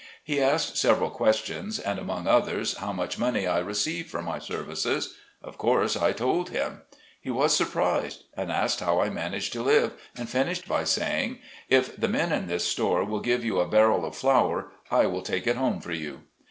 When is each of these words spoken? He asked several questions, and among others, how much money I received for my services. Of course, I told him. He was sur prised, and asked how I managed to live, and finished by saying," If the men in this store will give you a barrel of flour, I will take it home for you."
He 0.23 0.41
asked 0.41 0.77
several 0.77 1.11
questions, 1.11 1.77
and 1.77 1.99
among 1.99 2.25
others, 2.25 2.77
how 2.77 2.91
much 2.91 3.19
money 3.19 3.45
I 3.45 3.59
received 3.59 4.09
for 4.09 4.23
my 4.23 4.39
services. 4.39 5.13
Of 5.43 5.59
course, 5.59 5.95
I 5.95 6.11
told 6.11 6.49
him. 6.49 6.81
He 7.21 7.29
was 7.29 7.55
sur 7.55 7.65
prised, 7.67 8.23
and 8.35 8.51
asked 8.51 8.79
how 8.79 8.99
I 8.99 9.11
managed 9.11 9.53
to 9.53 9.61
live, 9.61 9.93
and 10.17 10.27
finished 10.27 10.67
by 10.67 10.85
saying," 10.85 11.37
If 11.79 11.95
the 11.97 12.07
men 12.07 12.31
in 12.31 12.47
this 12.47 12.65
store 12.67 13.05
will 13.05 13.19
give 13.21 13.45
you 13.45 13.59
a 13.59 13.67
barrel 13.67 14.03
of 14.03 14.15
flour, 14.15 14.71
I 14.89 15.05
will 15.05 15.21
take 15.21 15.45
it 15.45 15.55
home 15.55 15.79
for 15.79 15.91
you." 15.93 16.21